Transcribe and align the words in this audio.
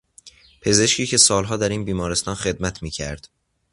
پزشکی 0.61 1.05
که 1.05 1.17
سالها 1.17 1.57
در 1.57 1.69
این 1.69 1.85
بیمارستان 1.85 2.35
خدمت 2.35 2.83
میکرد 2.83 3.27